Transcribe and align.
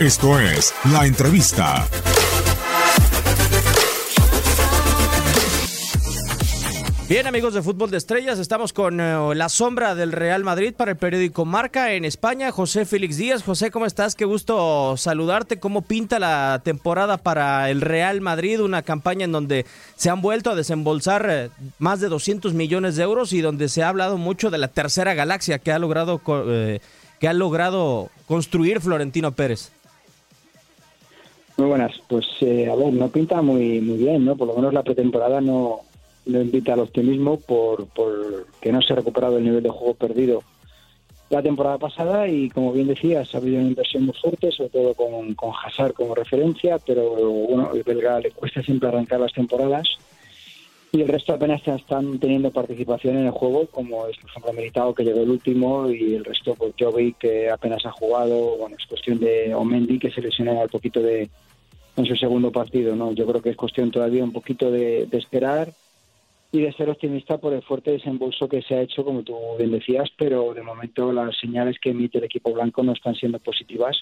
Esto 0.00 0.38
es 0.38 0.72
La 0.92 1.06
Entrevista. 1.06 1.84
Bien 7.08 7.26
amigos 7.26 7.52
de 7.52 7.62
Fútbol 7.62 7.90
de 7.90 7.96
Estrellas, 7.96 8.38
estamos 8.38 8.72
con 8.72 9.00
eh, 9.00 9.34
la 9.34 9.48
sombra 9.48 9.96
del 9.96 10.12
Real 10.12 10.44
Madrid 10.44 10.72
para 10.72 10.92
el 10.92 10.96
periódico 10.96 11.44
Marca 11.44 11.94
en 11.94 12.04
España, 12.04 12.52
José 12.52 12.84
Félix 12.84 13.16
Díaz. 13.16 13.42
José, 13.42 13.72
¿cómo 13.72 13.86
estás? 13.86 14.14
Qué 14.14 14.24
gusto 14.24 14.96
saludarte. 14.96 15.58
¿Cómo 15.58 15.82
pinta 15.82 16.20
la 16.20 16.60
temporada 16.62 17.16
para 17.16 17.68
el 17.68 17.80
Real 17.80 18.20
Madrid? 18.20 18.60
Una 18.60 18.82
campaña 18.82 19.24
en 19.24 19.32
donde 19.32 19.66
se 19.96 20.10
han 20.10 20.22
vuelto 20.22 20.50
a 20.50 20.54
desembolsar 20.54 21.26
eh, 21.28 21.50
más 21.80 21.98
de 21.98 22.08
200 22.08 22.54
millones 22.54 22.94
de 22.94 23.02
euros 23.02 23.32
y 23.32 23.40
donde 23.40 23.68
se 23.68 23.82
ha 23.82 23.88
hablado 23.88 24.16
mucho 24.16 24.50
de 24.50 24.58
la 24.58 24.68
tercera 24.68 25.14
galaxia 25.14 25.58
que 25.58 25.72
ha 25.72 25.80
logrado, 25.80 26.20
eh, 26.46 26.78
que 27.18 27.26
ha 27.26 27.32
logrado 27.32 28.10
construir 28.28 28.80
Florentino 28.80 29.32
Pérez. 29.32 29.72
Muy 31.58 31.66
buenas. 31.66 31.92
Pues 32.08 32.26
a 32.40 32.74
ver, 32.74 32.92
no 32.92 33.08
pinta 33.08 33.42
muy, 33.42 33.80
muy 33.80 33.98
bien, 33.98 34.24
¿no? 34.24 34.36
Por 34.36 34.48
lo 34.48 34.54
menos 34.54 34.72
la 34.72 34.82
pretemporada 34.82 35.40
no 35.40 35.82
no 36.28 36.42
invita 36.42 36.74
al 36.74 36.80
optimismo 36.80 37.40
por, 37.40 37.86
por 37.88 38.46
que 38.60 38.70
no 38.70 38.82
se 38.82 38.92
ha 38.92 38.96
recuperado 38.96 39.38
el 39.38 39.44
nivel 39.44 39.62
de 39.62 39.70
juego 39.70 39.94
perdido 39.94 40.42
la 41.30 41.42
temporada 41.42 41.78
pasada 41.78 42.28
y 42.28 42.50
como 42.50 42.72
bien 42.72 42.86
decías 42.86 43.34
ha 43.34 43.38
habido 43.38 43.58
una 43.58 43.68
inversión 43.68 44.04
muy 44.04 44.14
fuerte 44.14 44.52
sobre 44.52 44.70
todo 44.70 44.94
con, 44.94 45.34
con 45.34 45.52
Hazard 45.64 45.94
como 45.94 46.14
referencia 46.14 46.78
pero 46.78 47.10
bueno 47.12 47.70
el 47.72 47.82
belga 47.82 48.20
le 48.20 48.30
cuesta 48.30 48.62
siempre 48.62 48.88
arrancar 48.88 49.20
las 49.20 49.32
temporadas 49.32 49.88
y 50.92 51.02
el 51.02 51.08
resto 51.08 51.34
apenas 51.34 51.66
están 51.66 52.18
teniendo 52.18 52.50
participación 52.50 53.16
en 53.16 53.26
el 53.26 53.30
juego 53.30 53.66
como 53.66 54.06
es 54.06 54.16
por 54.18 54.30
ejemplo 54.30 54.52
Militao 54.52 54.94
que 54.94 55.04
llegó 55.04 55.22
el 55.22 55.30
último 55.30 55.90
y 55.90 56.14
el 56.14 56.24
resto 56.24 56.54
pues 56.54 56.74
Jovi 56.78 57.14
que 57.14 57.50
apenas 57.50 57.84
ha 57.86 57.92
jugado 57.92 58.58
bueno 58.58 58.76
es 58.78 58.86
cuestión 58.86 59.18
de 59.18 59.54
Omendi 59.54 59.98
que 59.98 60.10
se 60.10 60.20
lesionó 60.20 60.60
al 60.60 60.68
poquito 60.68 61.00
de 61.00 61.28
en 61.98 62.06
su 62.06 62.16
segundo 62.16 62.52
partido 62.52 62.94
no 62.94 63.12
yo 63.12 63.26
creo 63.26 63.42
que 63.42 63.50
es 63.50 63.56
cuestión 63.56 63.90
todavía 63.90 64.24
un 64.24 64.32
poquito 64.32 64.70
de, 64.70 65.08
esperar 65.12 65.72
y 66.50 66.62
de 66.62 66.72
ser 66.72 66.88
optimista 66.88 67.38
por 67.38 67.52
el 67.52 67.62
fuerte 67.62 67.90
desembolso 67.90 68.48
que 68.48 68.62
se 68.62 68.74
ha 68.74 68.80
hecho, 68.80 69.04
como 69.04 69.22
tú 69.22 69.36
bien 69.58 69.70
decías, 69.70 70.08
pero 70.16 70.54
de 70.54 70.62
momento 70.62 71.12
las 71.12 71.38
señales 71.38 71.76
que 71.78 71.90
emite 71.90 72.18
el 72.18 72.24
equipo 72.24 72.54
blanco 72.54 72.82
no 72.82 72.92
están 72.92 73.14
siendo 73.14 73.38
positivas, 73.38 73.98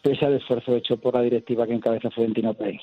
pese 0.00 0.24
al 0.24 0.34
esfuerzo 0.34 0.76
hecho 0.76 0.98
por 0.98 1.14
la 1.14 1.22
directiva 1.22 1.66
que 1.66 1.72
encabeza 1.72 2.10
Florentino 2.10 2.54
Pérez. 2.54 2.82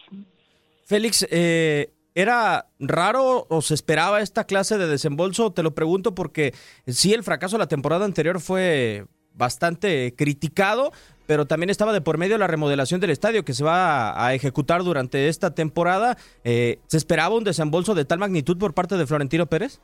Félix, 0.84 1.26
eh, 1.32 1.92
¿era 2.14 2.66
raro 2.80 3.46
o 3.50 3.62
se 3.62 3.76
esperaba 3.76 4.20
esta 4.20 4.44
clase 4.44 4.78
de 4.78 4.88
desembolso? 4.88 5.54
Te 5.54 5.64
lo 5.64 5.74
pregunto 5.74 6.14
porque 6.14 6.54
sí, 6.86 7.14
el 7.14 7.24
fracaso 7.24 7.56
de 7.56 7.64
la 7.64 7.68
temporada 7.68 8.04
anterior 8.04 8.42
fue 8.42 9.06
bastante 9.34 10.14
criticado, 10.18 10.92
pero 11.32 11.46
también 11.46 11.70
estaba 11.70 11.94
de 11.94 12.02
por 12.02 12.18
medio 12.18 12.38
la 12.38 12.48
remodelación 12.48 13.00
del 13.00 13.10
estadio 13.10 13.46
que 13.46 13.54
se 13.54 13.64
va 13.64 14.22
a, 14.22 14.34
ejecutar 14.34 14.84
durante 14.84 15.30
esta 15.30 15.56
temporada. 15.56 16.18
Eh, 16.44 16.80
¿Se 16.88 16.98
esperaba 16.98 17.38
un 17.38 17.46
desembolso 17.46 17.96
de 17.96 18.04
tal 18.04 18.20
magnitud 18.20 18.58
por 18.58 18.74
parte 18.74 18.98
de 18.98 19.08
Florentino 19.08 19.46
Pérez? 19.46 19.80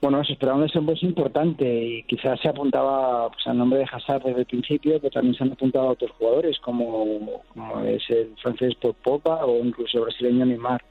Bueno, 0.00 0.24
se 0.24 0.32
esperaba 0.32 0.56
un 0.56 0.64
desembolso 0.64 1.04
importante 1.04 1.66
y 1.70 2.04
quizás 2.04 2.40
se 2.40 2.48
apuntaba 2.48 3.28
pues, 3.28 3.46
al 3.48 3.58
nombre 3.58 3.80
de 3.80 3.88
Hazard 3.92 4.22
desde 4.22 4.40
el 4.40 4.46
principio, 4.46 4.98
pero 4.98 5.10
también 5.10 5.34
se 5.34 5.44
han 5.44 5.52
apuntado 5.52 5.88
a 5.88 5.92
otros 5.92 6.10
jugadores 6.12 6.58
como, 6.60 7.42
es 7.86 8.02
el 8.08 8.34
francés 8.42 8.72
Popa 9.02 9.44
o 9.44 9.62
incluso 9.62 9.98
el 9.98 10.04
brasileño 10.04 10.46
Neymar 10.46 10.82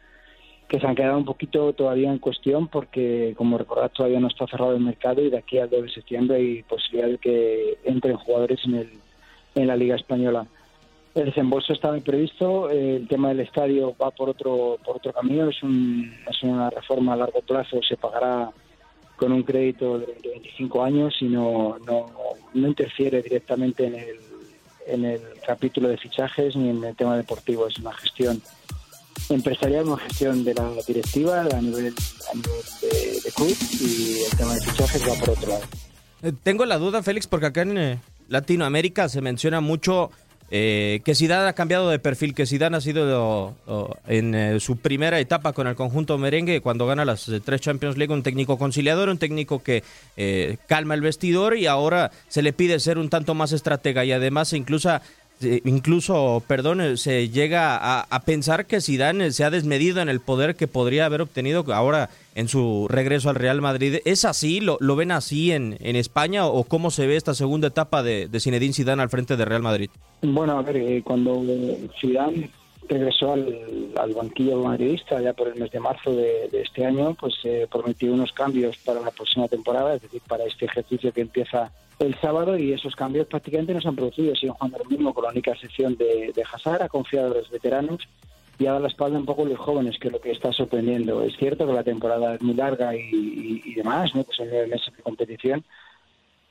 que 0.69 0.79
se 0.79 0.85
han 0.85 0.95
quedado 0.95 1.17
un 1.17 1.25
poquito 1.25 1.73
todavía 1.73 2.11
en 2.11 2.19
cuestión 2.19 2.67
porque, 2.67 3.33
como 3.35 3.57
recordad, 3.57 3.91
todavía 3.91 4.19
no 4.19 4.27
está 4.27 4.45
cerrado 4.45 4.73
el 4.73 4.79
mercado 4.79 5.19
y 5.23 5.31
de 5.31 5.39
aquí 5.39 5.57
al 5.57 5.69
2 5.69 5.81
de 5.81 5.89
septiembre 5.89 6.37
hay 6.37 6.61
posibilidad 6.61 7.09
de 7.09 7.17
que 7.17 7.79
entren 7.83 8.15
jugadores 8.15 8.59
en, 8.65 8.75
el, 8.75 8.89
en 9.55 9.67
la 9.67 9.75
Liga 9.75 9.95
Española. 9.95 10.45
El 11.15 11.25
desembolso 11.25 11.73
estaba 11.73 11.97
previsto, 11.97 12.69
el 12.69 13.07
tema 13.07 13.29
del 13.29 13.39
estadio 13.39 13.95
va 13.99 14.11
por 14.11 14.29
otro 14.29 14.77
por 14.85 14.97
otro 14.97 15.11
camino, 15.11 15.49
es, 15.49 15.61
un, 15.63 16.13
es 16.29 16.43
una 16.43 16.69
reforma 16.69 17.13
a 17.13 17.17
largo 17.17 17.41
plazo, 17.41 17.81
se 17.81 17.97
pagará 17.97 18.51
con 19.15 19.31
un 19.31 19.41
crédito 19.41 19.97
de 19.97 20.05
25 20.23 20.83
años 20.83 21.15
y 21.19 21.25
no, 21.25 21.77
no, 21.79 22.05
no 22.53 22.67
interfiere 22.67 23.23
directamente 23.23 23.87
en 23.87 23.95
el, 23.95 24.17
en 24.85 25.05
el 25.05 25.21
capítulo 25.45 25.89
de 25.89 25.97
fichajes 25.97 26.55
ni 26.55 26.69
en 26.69 26.83
el 26.83 26.95
tema 26.95 27.17
deportivo, 27.17 27.67
es 27.67 27.79
una 27.79 27.91
gestión 27.93 28.39
empresarial, 29.33 29.85
gestión 29.99 30.43
de 30.43 30.53
la 30.53 30.71
directiva 30.87 31.41
a 31.41 31.61
nivel, 31.61 31.93
de, 32.81 33.31
club 33.35 33.55
y 33.79 34.23
el 34.29 34.37
tema 34.37 34.53
de 34.53 34.61
fichajes 34.61 35.01
va 35.07 35.13
por 35.15 35.29
otro 35.31 35.49
lado. 35.49 35.63
Eh, 36.21 36.33
tengo 36.43 36.65
la 36.65 36.77
duda, 36.77 37.03
Félix, 37.03 37.27
porque 37.27 37.45
acá 37.47 37.61
en 37.61 37.77
eh, 37.77 37.99
Latinoamérica 38.27 39.07
se 39.07 39.21
menciona 39.21 39.61
mucho 39.61 40.11
eh, 40.51 41.01
que 41.05 41.15
Zidane 41.15 41.47
ha 41.47 41.53
cambiado 41.53 41.89
de 41.89 41.99
perfil, 41.99 42.33
que 42.33 42.45
Zidane 42.45 42.77
ha 42.77 42.81
sido 42.81 43.55
en 44.07 44.59
su 44.59 44.77
primera 44.77 45.19
etapa 45.19 45.53
con 45.53 45.67
el 45.67 45.75
conjunto 45.75 46.17
merengue, 46.17 46.59
cuando 46.61 46.87
gana 46.87 47.05
las 47.05 47.31
tres 47.45 47.61
Champions 47.61 47.97
League, 47.97 48.13
un 48.13 48.23
técnico 48.23 48.57
conciliador, 48.57 49.09
un 49.09 49.19
técnico 49.19 49.61
que 49.61 49.83
calma 50.65 50.95
el 50.95 51.01
vestidor 51.01 51.55
y 51.55 51.67
ahora 51.67 52.09
se 52.29 52.41
le 52.41 52.51
pide 52.51 52.79
ser 52.79 52.97
un 52.97 53.09
tanto 53.09 53.35
más 53.35 53.51
estratega 53.51 54.03
y 54.05 54.11
además 54.11 54.51
incluso 54.53 54.99
incluso, 55.41 56.43
perdón, 56.47 56.97
se 56.97 57.29
llega 57.29 58.03
a, 58.03 58.19
pensar 58.21 58.65
que 58.65 58.81
Zidane 58.81 59.31
se 59.31 59.43
ha 59.43 59.49
desmedido 59.49 60.01
en 60.01 60.09
el 60.09 60.19
poder 60.19 60.55
que 60.55 60.67
podría 60.67 61.05
haber 61.05 61.21
obtenido 61.21 61.65
ahora 61.73 62.09
en 62.35 62.47
su 62.47 62.87
regreso 62.89 63.29
al 63.29 63.35
Real 63.35 63.61
Madrid. 63.61 63.97
¿Es 64.05 64.25
así? 64.25 64.59
¿Lo, 64.59 64.77
ven 64.95 65.11
así 65.11 65.51
en, 65.51 65.77
en, 65.79 65.95
España 65.95 66.45
o 66.45 66.63
cómo 66.63 66.91
se 66.91 67.07
ve 67.07 67.15
esta 67.15 67.33
segunda 67.33 67.67
etapa 67.67 68.03
de, 68.03 68.27
de 68.27 68.39
Zinedine 68.39 68.73
Zidane 68.73 69.01
al 69.01 69.09
frente 69.09 69.37
de 69.37 69.45
Real 69.45 69.61
Madrid? 69.61 69.89
Bueno, 70.21 70.57
a 70.57 70.61
ver, 70.61 70.77
eh, 70.77 71.01
cuando 71.03 71.41
Zidane 71.99 72.49
regresó 72.89 73.33
al, 73.33 73.91
al, 73.95 74.13
banquillo 74.13 74.63
madridista 74.63 75.21
ya 75.21 75.33
por 75.33 75.47
el 75.47 75.55
mes 75.55 75.71
de 75.71 75.79
marzo 75.79 76.11
de, 76.11 76.49
este 76.51 76.85
año, 76.85 77.15
pues 77.19 77.35
se 77.41 77.67
prometió 77.71 78.11
unos 78.11 78.31
cambios 78.33 78.77
para 78.79 78.99
la 78.99 79.11
próxima 79.11 79.47
temporada, 79.47 79.95
es 79.95 80.01
decir, 80.01 80.21
para 80.27 80.43
este 80.45 80.65
ejercicio 80.65 81.13
que 81.13 81.21
empieza 81.21 81.71
el 81.99 82.19
sábado 82.21 82.57
y 82.57 82.71
esos 82.71 82.95
cambios 82.95 83.27
prácticamente 83.27 83.73
no 83.73 83.81
se 83.81 83.87
han 83.87 83.95
producido, 83.95 84.33
siguen 84.35 84.53
jugando 84.53 84.77
lo 84.79 84.85
mismo 84.85 85.13
con 85.13 85.25
la 85.25 85.31
única 85.31 85.51
excepción 85.51 85.95
de, 85.97 86.31
de 86.33 86.43
Hazard, 86.43 86.83
ha 86.83 86.89
confiado 86.89 87.27
en 87.27 87.33
los 87.39 87.49
veteranos 87.49 88.07
y 88.59 88.65
ha 88.65 88.71
dado 88.71 88.83
la 88.83 88.89
espalda 88.89 89.17
un 89.17 89.25
poco 89.25 89.43
a 89.43 89.49
los 89.49 89.57
jóvenes, 89.57 89.97
que 89.97 90.07
es 90.09 90.13
lo 90.13 90.19
que 90.19 90.31
está 90.31 90.51
sorprendiendo. 90.51 91.23
Es 91.23 91.35
cierto 91.37 91.65
que 91.65 91.73
la 91.73 91.83
temporada 91.83 92.35
es 92.35 92.41
muy 92.41 92.53
larga 92.53 92.93
y, 92.93 93.73
demás, 93.73 94.13
¿no? 94.13 94.23
pues 94.23 94.35
son 94.35 94.49
nueve 94.49 94.67
meses 94.67 94.95
de 94.95 95.01
competición, 95.01 95.63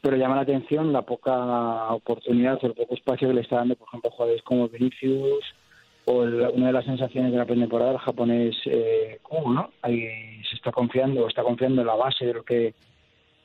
pero 0.01 0.17
llama 0.17 0.37
la 0.37 0.43
atención 0.43 0.93
la 0.93 1.03
poca 1.03 1.93
oportunidad 1.93 2.59
o 2.63 2.67
el 2.67 2.75
poco 2.75 2.95
espacio 2.95 3.29
que 3.29 3.35
le 3.35 3.43
está 3.43 3.57
dando, 3.57 3.77
por 3.77 3.89
ejemplo, 3.89 4.09
a 4.09 4.13
jugadores 4.13 4.43
como 4.43 4.69
Vinicius 4.69 5.45
o 6.07 6.21
una 6.21 6.69
de 6.69 6.73
las 6.73 6.87
sensaciones 6.87 7.31
de 7.33 7.39
la 7.39 7.45
pretemporada, 7.45 7.93
el 7.93 7.99
japonés 7.99 8.57
eh, 8.65 9.21
¿no? 9.31 9.71
Ahí 9.83 10.01
se 10.49 10.57
está 10.57 10.73
confiando, 10.73 11.29
está 11.29 11.43
confiando 11.43 11.83
en 11.83 11.87
la 11.87 11.95
base 11.95 12.25
de 12.25 12.33
lo 12.33 12.43
que 12.43 12.73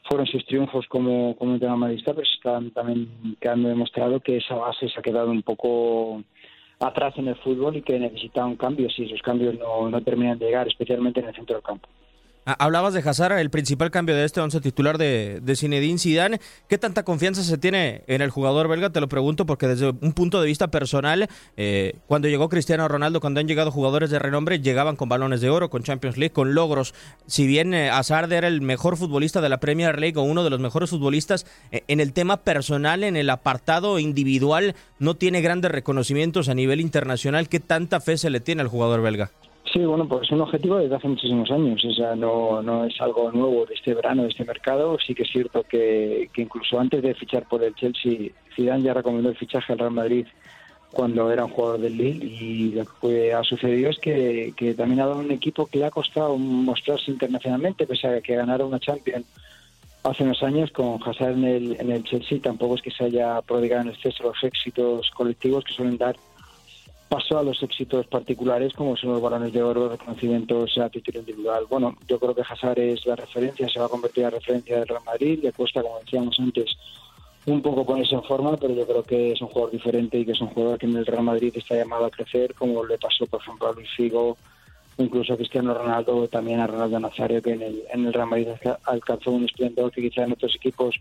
fueron 0.04 0.28
sus 0.28 0.46
triunfos 0.46 0.88
como, 0.88 1.36
como 1.38 1.58
madridista, 1.78 2.14
pero 2.14 2.28
están 2.28 2.72
también 2.72 3.36
quedando 3.40 3.70
demostrado 3.70 4.20
que 4.20 4.38
esa 4.38 4.56
base 4.56 4.90
se 4.90 5.00
ha 5.00 5.04
quedado 5.04 5.32
un 5.32 5.44
poco 5.44 6.22
atrás 6.80 7.14
en 7.18 7.30
el 7.30 7.36
fútbol 7.36 7.78
y 7.78 7.82
que 7.82 8.00
necesita 8.00 8.46
un 8.46 8.58
cambio 8.58 8.90
si 8.90 9.04
esos 9.04 9.22
cambios 9.22 9.58
no, 9.58 9.90
no 9.90 10.02
terminan 10.02 10.38
de 10.38 10.48
llegar, 10.48 10.68
especialmente 10.68 11.22
en 11.22 11.28
el 11.28 11.36
centro 11.36 11.56
del 11.56 11.64
campo. 11.64 11.88
Ah, 12.46 12.58
hablabas 12.60 12.94
de 12.94 13.00
Hazard, 13.00 13.40
el 13.40 13.50
principal 13.50 13.90
cambio 13.90 14.16
de 14.16 14.26
este 14.26 14.42
once 14.42 14.60
titular 14.60 14.98
de, 14.98 15.40
de 15.42 15.56
Zinedine 15.56 15.98
Zidane. 15.98 16.42
¿Qué 16.68 16.78
tanta 16.78 17.04
confianza 17.04 17.42
se 17.42 17.58
tiene 17.58 18.04
en 18.08 18.22
el 18.22 18.32
jugador 18.32 18.68
belga? 18.68 18.90
Te 18.90 19.00
lo 19.00 19.08
pregunto 19.08 19.46
porque 19.46 19.68
desde 19.68 19.90
un 19.90 20.12
punto 20.12 20.42
de 20.42 20.48
vista 20.48 20.68
personal, 20.68 21.30
eh, 21.56 21.96
cuando 22.06 22.28
llegó 22.28 22.50
Cristiano 22.50 22.86
Ronaldo, 22.90 23.22
cuando 23.22 23.40
han 23.40 23.48
llegado 23.48 23.72
jugadores 23.72 24.10
de 24.10 24.20
renombre, 24.20 24.60
llegaban 24.60 24.98
con 24.98 25.08
balones 25.08 25.40
de 25.40 25.50
oro, 25.50 25.70
con 25.70 25.84
Champions 25.84 26.18
League, 26.18 26.34
con 26.34 26.54
logros. 26.54 26.94
Si 27.28 27.48
bien 27.48 27.74
eh, 27.74 27.90
Hazard 27.90 28.34
era 28.34 28.50
el 28.50 28.60
mejor 28.60 28.98
futbolista 28.98 29.40
de 29.40 29.48
la 29.48 29.62
Premier 29.62 29.98
League 29.98 30.20
o 30.20 30.24
uno 30.24 30.44
de 30.44 30.50
los 30.50 30.60
mejores 30.60 30.90
futbolistas, 30.90 31.46
eh, 31.72 31.84
en 31.88 32.02
el 32.02 32.12
tema 32.12 32.42
personal, 32.44 33.06
en 33.06 33.16
el 33.16 33.30
apartado 33.30 34.00
individual, 34.00 34.76
no 35.00 35.16
tiene 35.16 35.40
grandes 35.40 35.72
reconocimientos 35.72 36.50
a 36.50 36.56
nivel 36.56 36.82
internacional. 36.82 37.48
¿Qué 37.48 37.62
tanta 37.62 38.02
fe 38.02 38.18
se 38.18 38.30
le 38.30 38.42
tiene 38.42 38.64
al 38.64 38.68
jugador 38.68 39.02
belga? 39.02 39.32
Sí, 39.72 39.80
bueno, 39.80 40.08
pues 40.08 40.24
es 40.24 40.32
un 40.32 40.42
objetivo 40.42 40.78
desde 40.78 40.96
hace 40.96 41.08
muchísimos 41.08 41.50
años. 41.50 41.84
O 41.86 41.94
sea, 41.94 42.16
no, 42.16 42.62
no 42.62 42.86
es 42.86 43.00
algo 43.00 43.32
nuevo 43.32 43.66
de 43.66 43.76
este 43.76 43.94
verano, 43.94 44.24
de 44.24 44.30
este 44.30 44.46
mercado. 44.46 44.98
Sí 45.00 45.16
que 45.16 45.24
es 45.24 45.30
cierto 45.32 45.64
que, 45.64 46.30
que 46.34 46.42
incluso 46.42 46.80
antes 46.80 47.02
de 47.02 47.16
fichar 47.16 47.48
por 47.48 47.64
el 47.64 47.74
Chelsea, 47.76 48.32
Zidane 48.56 48.84
ya 48.84 48.94
recomendó 48.94 49.30
el 49.30 49.38
fichaje 49.38 49.74
al 49.74 49.80
Real 49.80 49.92
Madrid 49.92 50.28
cuando 50.92 51.32
era 51.32 51.46
un 51.46 51.52
jugador 51.52 51.80
del 51.80 51.98
Lille 51.98 52.26
y 52.26 52.72
lo 52.72 52.86
que 53.02 53.34
ha 53.34 53.44
sucedido 53.44 53.90
es 53.90 53.98
que, 53.98 54.54
que 54.56 54.76
también 54.76 55.02
ha 55.02 55.08
dado 55.08 55.20
un 55.20 55.32
equipo 55.32 55.66
que 55.66 55.80
le 55.80 55.86
ha 55.86 55.92
costado 55.92 56.38
mostrarse 56.38 57.10
internacionalmente, 57.10 57.88
pese 57.88 58.08
a 58.08 58.22
que 58.22 58.36
ganara 58.36 58.64
una 58.64 58.80
Champions 58.80 59.26
hace 60.04 60.24
unos 60.24 60.44
años 60.44 60.72
con 60.72 61.00
Hazard 61.04 61.34
en 61.34 61.46
el, 61.46 61.78
en 61.80 61.92
el 61.92 62.04
Chelsea, 62.04 62.40
tampoco 62.42 62.76
es 62.76 62.82
que 62.82 62.92
se 62.92 63.06
haya 63.06 63.42
prodigado 63.42 63.84
en 63.84 63.90
exceso 63.90 64.24
los 64.24 64.44
éxitos 64.44 65.10
colectivos 65.12 65.64
que 65.64 65.74
suelen 65.74 65.98
dar 65.98 66.16
paso 67.14 67.38
a 67.38 67.44
los 67.44 67.62
éxitos 67.62 68.08
particulares 68.08 68.74
como 68.74 68.98
son 68.98 69.12
los 69.12 69.22
balones 69.22 69.54
de 69.54 69.62
oro, 69.62 69.88
reconocimientos 69.88 70.76
a 70.80 70.90
título 70.90 71.20
individual. 71.20 71.68
Bueno, 71.70 71.96
yo 72.08 72.20
creo 72.20 72.34
que 72.34 72.42
Hazard 72.42 72.80
es 72.80 73.06
la 73.06 73.16
referencia, 73.16 73.70
se 73.70 73.80
va 73.80 73.86
a 73.86 73.90
convertir 73.90 74.24
en 74.24 74.32
referencia 74.32 74.80
del 74.80 74.88
Real 74.88 75.04
Madrid, 75.06 75.40
le 75.44 75.52
cuesta, 75.52 75.84
como 75.84 76.00
decíamos 76.00 76.36
antes, 76.40 76.76
un 77.46 77.62
poco 77.62 77.86
ponerse 77.86 78.16
en 78.16 78.24
forma, 78.24 78.58
pero 78.58 78.74
yo 78.74 78.88
creo 78.88 79.04
que 79.04 79.32
es 79.34 79.42
un 79.42 79.50
jugador 79.50 79.70
diferente 79.70 80.18
y 80.18 80.26
que 80.26 80.32
es 80.32 80.42
un 80.42 80.48
jugador 80.48 80.80
que 80.80 80.88
en 80.88 80.98
el 80.98 81.06
Real 81.06 81.22
Madrid 81.22 81.54
está 81.56 81.76
llamado 81.76 82.06
a 82.06 82.10
crecer, 82.10 82.56
como 82.56 82.84
le 82.84 82.98
pasó, 82.98 83.28
por 83.28 83.42
ejemplo, 83.42 83.70
a 83.70 83.74
Luis 83.74 83.90
Figo, 83.96 84.36
incluso 84.98 85.34
a 85.34 85.38
Cristiano 85.38 85.76
Ronaldo, 85.76 86.28
también 86.28 86.62
a 86.62 86.68
Ronaldo 86.68 87.00
Nazario, 87.00 87.44
que 87.44 87.52
en 87.52 87.62
el, 87.62 87.84
en 87.94 88.08
el 88.08 88.14
Real 88.14 88.28
Madrid 88.28 88.48
alcanzó 88.86 89.30
un 89.30 89.46
esplendor 89.46 89.92
que 89.92 90.02
quizá 90.02 90.24
en 90.24 90.32
otros 90.32 90.56
equipos, 90.56 90.96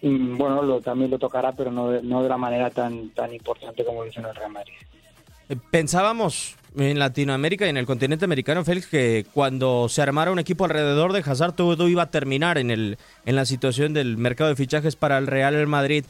mm, 0.00 0.38
bueno, 0.38 0.62
lo, 0.62 0.80
también 0.80 1.10
lo 1.10 1.18
tocará, 1.18 1.52
pero 1.52 1.70
no 1.70 1.90
de, 1.90 2.02
no 2.02 2.22
de 2.22 2.28
la 2.30 2.38
manera 2.38 2.70
tan, 2.70 3.10
tan 3.10 3.34
importante 3.34 3.84
como 3.84 4.02
lo 4.02 4.08
hizo 4.08 4.20
en 4.20 4.26
el 4.26 4.34
Real 4.34 4.52
Madrid. 4.52 4.72
Pensábamos 5.70 6.56
en 6.76 6.98
Latinoamérica 6.98 7.66
y 7.66 7.70
en 7.70 7.76
el 7.76 7.86
continente 7.86 8.24
americano, 8.24 8.64
Félix, 8.64 8.86
que 8.86 9.26
cuando 9.32 9.88
se 9.88 10.02
armara 10.02 10.30
un 10.30 10.38
equipo 10.38 10.64
alrededor 10.64 11.12
de 11.12 11.20
Hazard, 11.20 11.54
todo 11.54 11.88
iba 11.88 12.02
a 12.02 12.10
terminar 12.10 12.58
en, 12.58 12.70
el, 12.70 12.98
en 13.24 13.36
la 13.36 13.46
situación 13.46 13.94
del 13.94 14.16
mercado 14.18 14.50
de 14.50 14.56
fichajes 14.56 14.96
para 14.96 15.18
el 15.18 15.26
Real 15.26 15.66
Madrid. 15.66 16.04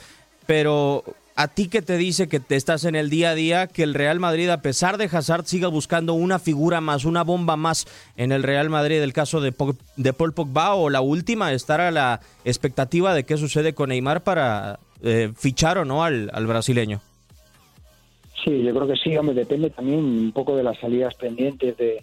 Pero 0.46 1.04
a 1.36 1.48
ti 1.48 1.68
que 1.68 1.82
te 1.82 1.98
dice 1.98 2.28
que 2.28 2.40
te 2.40 2.56
estás 2.56 2.84
en 2.84 2.96
el 2.96 3.10
día 3.10 3.30
a 3.30 3.34
día, 3.34 3.66
que 3.66 3.82
el 3.82 3.94
Real 3.94 4.18
Madrid, 4.18 4.48
a 4.48 4.62
pesar 4.62 4.96
de 4.96 5.08
Hazard, 5.12 5.44
siga 5.44 5.68
buscando 5.68 6.14
una 6.14 6.38
figura 6.38 6.80
más, 6.80 7.04
una 7.04 7.22
bomba 7.22 7.56
más 7.56 7.86
en 8.16 8.32
el 8.32 8.42
Real 8.42 8.70
Madrid, 8.70 9.02
el 9.02 9.12
caso 9.12 9.40
de, 9.40 9.54
de 9.96 10.12
Paul 10.14 10.32
Pogba 10.32 10.74
o 10.74 10.88
la 10.88 11.02
última, 11.02 11.52
estar 11.52 11.80
a 11.80 11.90
la 11.90 12.20
expectativa 12.44 13.14
de 13.14 13.24
qué 13.24 13.36
sucede 13.36 13.74
con 13.74 13.90
Neymar 13.90 14.24
para 14.24 14.78
eh, 15.02 15.30
fichar 15.36 15.78
o 15.78 15.84
no 15.84 16.02
al, 16.02 16.30
al 16.32 16.46
brasileño. 16.46 17.02
Sí, 18.46 18.62
yo 18.62 18.72
creo 18.72 18.86
que 18.86 18.94
sí, 18.94 19.16
hombre, 19.16 19.34
depende 19.34 19.70
también 19.70 19.98
un 19.98 20.30
poco 20.30 20.54
de 20.54 20.62
las 20.62 20.78
salidas 20.78 21.16
pendientes 21.16 21.76
de, 21.76 22.00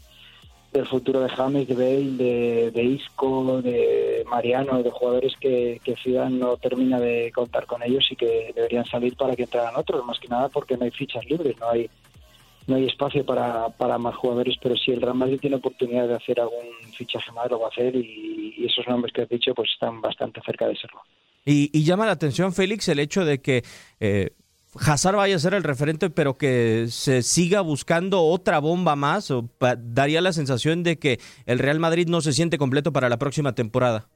del 0.73 0.85
futuro 0.85 1.21
de 1.21 1.29
James, 1.29 1.69
de 1.69 1.73
Bale, 1.73 2.71
de, 2.71 2.83
Isco, 2.83 3.61
de 3.61 4.25
Mariano, 4.29 4.83
de 4.83 4.91
jugadores 4.91 5.35
que, 5.39 5.79
que 5.85 5.95
Ciudad 5.95 6.29
no 6.29 6.57
termina 6.57 6.99
de 6.99 7.31
contar 7.33 7.65
con 7.65 7.81
ellos 7.81 8.05
y 8.11 8.17
que 8.17 8.51
deberían 8.53 8.83
salir 8.83 9.15
para 9.15 9.37
que 9.37 9.43
entraran 9.43 9.77
otros, 9.77 10.03
más 10.05 10.19
que 10.19 10.27
nada 10.27 10.49
porque 10.49 10.75
no 10.75 10.83
hay 10.83 10.91
fichas 10.91 11.23
libres, 11.29 11.57
no 11.61 11.69
hay 11.69 11.89
no 12.67 12.75
hay 12.75 12.87
espacio 12.87 13.25
para, 13.25 13.69
para 13.69 13.97
más 13.97 14.15
jugadores, 14.15 14.55
pero 14.61 14.75
si 14.77 14.91
el 14.91 15.01
Real 15.01 15.15
Madrid 15.15 15.39
tiene 15.39 15.57
oportunidad 15.57 16.07
de 16.07 16.15
hacer 16.15 16.39
algún 16.39 16.65
fichaje 16.97 17.31
más, 17.31 17.49
lo 17.49 17.59
va 17.59 17.67
a 17.67 17.69
hacer 17.69 17.95
y, 17.95 18.65
esos 18.65 18.87
nombres 18.87 19.13
que 19.13 19.21
has 19.21 19.29
dicho 19.29 19.53
pues 19.53 19.69
están 19.71 20.01
bastante 20.01 20.41
cerca 20.45 20.67
de 20.67 20.75
serlo. 20.75 21.01
Y, 21.45 21.69
y 21.77 21.83
llama 21.83 22.05
la 22.05 22.13
atención, 22.13 22.53
Félix, 22.53 22.87
el 22.87 22.99
hecho 22.99 23.25
de 23.25 23.41
que 23.41 23.63
eh, 23.99 24.31
Hazard 24.79 25.15
vaya 25.15 25.35
a 25.35 25.39
ser 25.39 25.53
el 25.53 25.63
referente, 25.63 26.09
pero 26.09 26.35
que 26.35 26.87
se 26.87 27.21
siga 27.21 27.61
buscando 27.61 28.21
otra 28.21 28.59
bomba 28.59 28.95
más, 28.95 29.29
o 29.31 29.49
daría 29.79 30.21
la 30.21 30.33
sensación 30.33 30.83
de 30.83 30.97
que 30.97 31.19
el 31.45 31.59
Real 31.59 31.79
Madrid 31.79 32.07
no 32.07 32.21
se 32.21 32.33
siente 32.33 32.57
completo 32.57 32.91
para 32.91 33.09
la 33.09 33.17
próxima 33.17 33.53
temporada. 33.53 34.07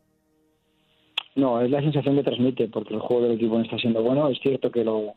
No, 1.35 1.61
es 1.61 1.69
la 1.69 1.81
sensación 1.81 2.15
que 2.15 2.23
transmite, 2.23 2.67
porque 2.67 2.95
el 2.95 2.99
juego 2.99 3.23
del 3.23 3.33
equipo 3.33 3.57
no 3.57 3.63
está 3.63 3.77
siendo 3.77 4.01
bueno. 4.01 4.27
Es 4.29 4.39
cierto 4.39 4.71
que 4.71 4.83
lo, 4.83 5.13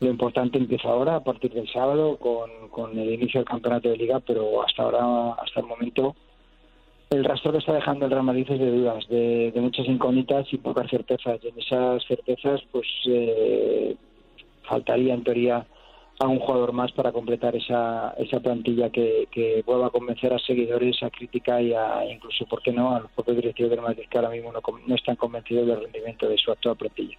lo 0.00 0.10
importante 0.10 0.58
empieza 0.58 0.88
ahora, 0.88 1.16
a 1.16 1.22
partir 1.22 1.52
del 1.52 1.68
sábado, 1.72 2.16
con, 2.16 2.50
con 2.70 2.98
el 2.98 3.14
inicio 3.14 3.40
del 3.40 3.48
campeonato 3.48 3.88
de 3.88 3.96
liga, 3.96 4.18
pero 4.20 4.64
hasta 4.64 4.82
ahora, 4.82 5.34
hasta 5.34 5.60
el 5.60 5.66
momento, 5.66 6.16
el 7.10 7.24
rastro 7.24 7.52
que 7.52 7.58
está 7.58 7.72
dejando 7.74 8.06
el 8.06 8.10
Real 8.10 8.24
Madrid 8.24 8.46
es 8.50 8.58
de 8.58 8.70
dudas, 8.72 9.06
de, 9.08 9.52
de 9.52 9.60
muchas 9.60 9.86
incógnitas 9.86 10.52
y 10.52 10.56
pocas 10.56 10.90
certezas. 10.90 11.38
Y 11.44 11.48
en 11.48 11.58
esas 11.60 12.04
certezas, 12.08 12.60
pues 12.72 12.88
eh, 13.06 13.94
faltaría 14.68 15.14
en 15.14 15.24
teoría 15.24 15.66
a 16.18 16.26
un 16.26 16.38
jugador 16.38 16.72
más 16.72 16.92
para 16.92 17.12
completar 17.12 17.54
esa, 17.56 18.14
esa 18.18 18.40
plantilla 18.40 18.90
que, 18.90 19.28
que 19.30 19.62
vuelva 19.66 19.88
a 19.88 19.90
convencer 19.90 20.32
a 20.32 20.38
seguidores, 20.38 21.02
a 21.02 21.10
crítica 21.10 21.60
y 21.60 21.74
a, 21.74 22.04
incluso, 22.10 22.46
¿por 22.46 22.62
qué 22.62 22.72
no?, 22.72 22.94
a 22.94 23.00
los 23.00 23.10
propios 23.12 23.36
directivos 23.36 23.70
del 23.70 23.82
Madrid 23.82 24.04
que 24.10 24.18
ahora 24.18 24.30
mismo 24.30 24.52
no, 24.52 24.94
están 24.94 25.16
convencidos 25.16 25.66
del 25.66 25.82
rendimiento 25.82 26.28
de 26.28 26.38
su 26.38 26.50
actual 26.50 26.76
plantilla. 26.76 27.16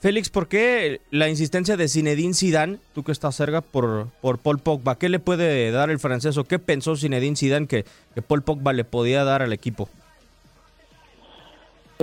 Félix, 0.00 0.28
¿por 0.28 0.48
qué 0.48 1.00
la 1.10 1.30
insistencia 1.30 1.78
de 1.78 1.88
Zinedine 1.88 2.34
Zidane, 2.34 2.78
tú 2.94 3.02
que 3.02 3.12
estás 3.12 3.34
cerca, 3.36 3.62
por, 3.62 4.08
por 4.20 4.38
Paul 4.38 4.58
Pogba? 4.58 4.98
¿Qué 4.98 5.08
le 5.08 5.18
puede 5.18 5.70
dar 5.70 5.88
el 5.88 5.98
francés 5.98 6.36
o 6.36 6.44
qué 6.44 6.58
pensó 6.58 6.96
Zinedine 6.96 7.36
Zidane 7.36 7.66
que 7.66 7.84
Paul 8.28 8.42
Pogba 8.42 8.74
le 8.74 8.84
podía 8.84 9.24
dar 9.24 9.40
al 9.40 9.54
equipo? 9.54 9.88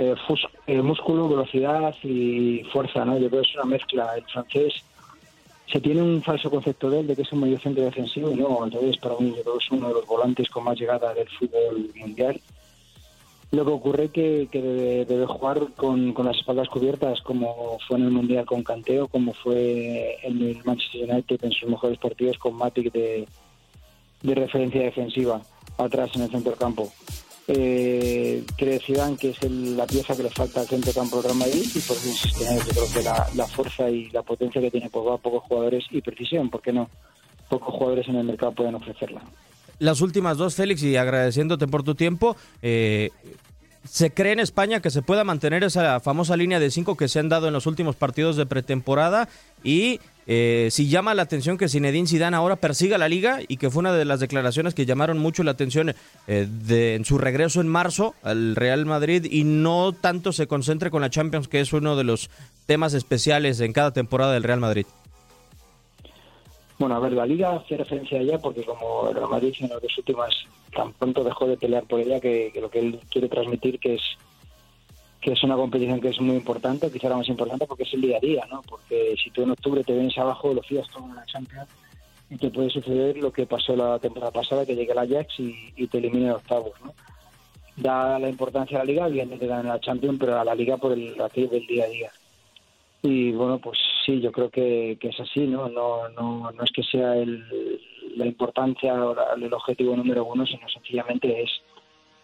Eh, 0.02 0.14
eh, 0.66 0.82
músculo, 0.82 1.28
velocidad 1.28 1.94
y 2.02 2.64
fuerza, 2.72 3.04
¿no? 3.04 3.18
Yo 3.18 3.28
creo 3.28 3.42
que 3.42 3.48
es 3.48 3.54
una 3.54 3.64
mezcla. 3.64 4.16
El 4.16 4.24
francés 4.24 4.74
se 5.70 5.80
tiene 5.80 6.02
un 6.02 6.20
falso 6.22 6.50
concepto 6.50 6.90
de 6.90 7.00
él 7.00 7.06
de 7.06 7.14
que 7.14 7.22
es 7.22 7.32
un 7.32 7.40
medio 7.40 7.58
centro 7.60 7.84
defensivo 7.84 8.32
y 8.32 8.34
no, 8.34 8.64
entonces 8.64 8.96
para 8.96 9.16
mí 9.20 9.32
yo 9.36 9.42
creo 9.42 9.58
que 9.58 9.64
es 9.64 9.70
uno 9.70 9.88
de 9.88 9.94
los 9.94 10.06
volantes 10.06 10.50
con 10.50 10.64
más 10.64 10.78
llegada 10.78 11.14
del 11.14 11.28
fútbol 11.28 11.90
mundial. 11.94 12.40
Lo 13.52 13.64
que 13.64 13.70
ocurre 13.70 14.08
que, 14.08 14.48
que 14.50 14.60
debe, 14.60 15.26
jugar 15.26 15.68
con, 15.76 16.14
las 16.24 16.36
espaldas 16.36 16.68
cubiertas, 16.68 17.20
como 17.20 17.78
fue 17.86 17.98
en 17.98 18.04
el 18.04 18.10
Mundial 18.10 18.44
con 18.44 18.64
Canteo, 18.64 19.06
como 19.08 19.34
fue 19.34 20.18
en 20.22 20.42
el 20.42 20.64
Manchester 20.64 21.08
United 21.08 21.44
en 21.44 21.52
sus 21.52 21.68
mejores 21.68 21.98
partidos 21.98 22.38
con 22.38 22.54
Matic 22.54 22.90
de 22.92 23.26
referencia 24.22 24.80
defensiva 24.80 25.40
atrás 25.78 26.10
en 26.14 26.22
el 26.22 26.30
centro 26.30 26.50
del 26.50 26.58
campo 26.58 26.90
eh, 27.48 28.44
Zidane 28.84 29.16
que 29.16 29.30
es 29.30 29.42
la 29.50 29.86
pieza 29.86 30.16
que 30.16 30.22
le 30.22 30.30
falta 30.30 30.60
al 30.60 30.66
centro 30.66 30.92
campo 30.92 31.16
del 31.16 31.24
Real 31.24 31.38
Madrid 31.38 31.66
y 31.74 31.80
por 31.80 31.96
eso 31.96 32.08
insiste 32.08 32.46
en 32.46 32.58
Yo 32.58 32.64
creo 32.66 32.92
que 32.94 33.02
la, 33.02 33.46
fuerza 33.46 33.90
y 33.90 34.10
la 34.10 34.22
potencia 34.22 34.60
que 34.60 34.70
tiene 34.70 34.90
Pogba, 34.90 35.18
pocos 35.18 35.42
jugadores 35.44 35.84
y 35.90 36.00
precisión, 36.00 36.50
¿por 36.50 36.62
qué 36.62 36.72
no? 36.72 36.88
Pocos 37.48 37.74
jugadores 37.74 38.08
en 38.08 38.16
el 38.16 38.24
mercado 38.24 38.52
pueden 38.52 38.74
ofrecerla. 38.74 39.22
Las 39.78 40.00
últimas 40.00 40.38
dos, 40.38 40.54
Félix, 40.54 40.82
y 40.84 40.96
agradeciéndote 40.96 41.66
por 41.66 41.82
tu 41.82 41.94
tiempo, 41.94 42.36
eh, 42.62 43.10
¿Se 43.84 44.12
cree 44.12 44.32
en 44.32 44.38
España 44.38 44.80
que 44.80 44.90
se 44.90 45.02
pueda 45.02 45.24
mantener 45.24 45.64
esa 45.64 45.98
famosa 45.98 46.36
línea 46.36 46.60
de 46.60 46.70
cinco 46.70 46.96
que 46.96 47.08
se 47.08 47.18
han 47.18 47.28
dado 47.28 47.48
en 47.48 47.52
los 47.52 47.66
últimos 47.66 47.96
partidos 47.96 48.36
de 48.36 48.46
pretemporada? 48.46 49.28
Y 49.64 49.98
eh, 50.26 50.68
si 50.70 50.88
llama 50.88 51.14
la 51.14 51.22
atención 51.22 51.58
que 51.58 51.68
Zinedine 51.68 52.06
Zidane 52.06 52.36
ahora 52.36 52.56
persiga 52.56 52.98
la 52.98 53.08
liga 53.08 53.40
y 53.46 53.56
que 53.56 53.70
fue 53.70 53.80
una 53.80 53.92
de 53.92 54.04
las 54.04 54.20
declaraciones 54.20 54.74
que 54.74 54.86
llamaron 54.86 55.18
mucho 55.18 55.42
la 55.42 55.52
atención 55.52 55.94
eh, 56.26 56.46
de, 56.48 56.94
en 56.94 57.04
su 57.04 57.18
regreso 57.18 57.60
en 57.60 57.68
marzo 57.68 58.14
al 58.22 58.54
Real 58.56 58.86
Madrid 58.86 59.26
y 59.30 59.44
no 59.44 59.92
tanto 59.92 60.32
se 60.32 60.46
concentre 60.46 60.90
con 60.90 61.02
la 61.02 61.10
Champions, 61.10 61.48
que 61.48 61.60
es 61.60 61.72
uno 61.72 61.96
de 61.96 62.04
los 62.04 62.30
temas 62.66 62.94
especiales 62.94 63.60
en 63.60 63.72
cada 63.72 63.92
temporada 63.92 64.32
del 64.32 64.44
Real 64.44 64.60
Madrid. 64.60 64.86
Bueno, 66.78 66.96
a 66.96 67.00
ver, 67.00 67.12
la 67.12 67.26
liga 67.26 67.54
hace 67.54 67.76
referencia 67.76 68.18
a 68.34 68.38
porque 68.38 68.64
como 68.64 69.08
el 69.08 69.14
Real 69.14 69.30
Madrid 69.30 69.54
en 69.60 69.68
las 69.68 69.98
últimas 69.98 70.34
tan 70.74 70.92
pronto 70.94 71.22
dejó 71.22 71.46
de 71.46 71.56
pelear 71.56 71.84
por 71.84 72.00
ella 72.00 72.18
que, 72.18 72.52
lo 72.60 72.70
que 72.70 72.78
él 72.78 73.00
quiere 73.10 73.28
transmitir 73.28 73.78
que 73.78 73.94
es 73.94 74.02
que 75.22 75.32
es 75.32 75.42
una 75.44 75.54
competición 75.54 76.00
que 76.00 76.08
es 76.08 76.20
muy 76.20 76.34
importante, 76.34 76.90
quizá 76.90 77.08
la 77.08 77.16
más 77.16 77.28
importante 77.28 77.64
porque 77.66 77.84
es 77.84 77.94
el 77.94 78.00
día 78.00 78.16
a 78.16 78.20
día, 78.20 78.44
¿no? 78.50 78.60
Porque 78.68 79.14
si 79.22 79.30
tú 79.30 79.42
en 79.42 79.52
octubre 79.52 79.84
te 79.84 79.92
vienes 79.92 80.18
abajo, 80.18 80.52
lo 80.52 80.62
fías 80.62 80.88
todo 80.88 81.04
en 81.06 81.14
la 81.14 81.24
Champions 81.26 81.68
y 82.28 82.36
te 82.36 82.50
puede 82.50 82.70
suceder 82.70 83.16
lo 83.18 83.32
que 83.32 83.46
pasó 83.46 83.76
la 83.76 84.00
temporada 84.00 84.32
pasada, 84.32 84.66
que 84.66 84.74
llegue 84.74 84.90
el 84.90 84.98
Ajax 84.98 85.38
y, 85.38 85.86
te 85.86 85.98
elimine 85.98 86.26
de 86.26 86.32
octavos, 86.32 86.72
¿no? 86.84 86.92
Da 87.76 88.18
la 88.18 88.28
importancia 88.28 88.78
a 88.78 88.80
la 88.80 88.84
liga, 88.84 89.06
bien 89.06 89.38
te 89.38 89.46
dan 89.46 89.68
la 89.68 89.80
Champions, 89.80 90.18
pero 90.18 90.40
a 90.40 90.44
la 90.44 90.56
liga 90.56 90.76
por 90.76 90.92
el 90.92 91.18
aquello 91.20 91.48
del 91.50 91.66
día 91.66 91.84
a 91.84 91.88
día. 91.88 92.10
Y 93.02 93.30
bueno, 93.32 93.58
pues 93.58 93.78
sí, 94.04 94.20
yo 94.20 94.32
creo 94.32 94.50
que, 94.50 94.98
que 95.00 95.08
es 95.08 95.20
así, 95.20 95.46
¿no? 95.46 95.68
No, 95.68 96.08
no, 96.08 96.50
no 96.50 96.64
es 96.64 96.70
que 96.72 96.82
sea 96.82 97.16
el, 97.16 97.44
la 98.16 98.26
importancia 98.26 98.92
o 98.94 99.14
el 99.36 99.52
objetivo 99.54 99.96
número 99.96 100.24
uno, 100.24 100.44
sino 100.46 100.68
sencillamente 100.68 101.42
es 101.42 101.50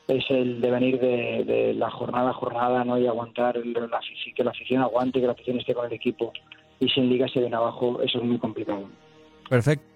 es 0.09 0.25
el 0.31 0.61
devenir 0.61 0.99
de, 0.99 1.45
de 1.45 1.75
la 1.75 1.91
jornada 1.91 2.31
a 2.31 2.35
jornada 2.35 2.85
no 2.85 2.99
y 2.99 3.07
aguantar 3.07 3.57
la, 3.65 4.01
que 4.35 4.45
la 4.45 4.51
afición 4.51 4.83
aguante 4.83 5.21
que 5.21 5.27
la 5.27 5.33
afición 5.33 5.59
esté 5.59 5.75
con 5.75 5.87
el 5.87 5.93
equipo 5.93 6.33
y 6.81 6.89
sin 6.89 7.09
liga 7.09 7.29
se 7.29 7.41
ven 7.41 7.55
abajo 7.55 8.01
eso 8.03 8.19
es 8.19 8.25
muy 8.25 8.39
complicado. 8.39 8.89
Perfecto 9.49 9.88